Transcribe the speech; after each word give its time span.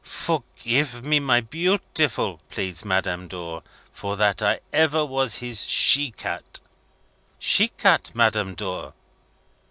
"Forgive 0.03 1.05
me, 1.05 1.19
my 1.19 1.41
beautiful," 1.41 2.39
pleads 2.49 2.83
Madame 2.83 3.27
Dor, 3.27 3.61
"for 3.93 4.15
that 4.17 4.41
I 4.41 4.59
ever 4.73 5.05
was 5.05 5.35
his 5.35 5.63
she 5.69 6.09
cat!" 6.09 6.59
"She 7.37 7.67
cat, 7.67 8.09
Madame 8.15 8.55
Dor? 8.55 8.95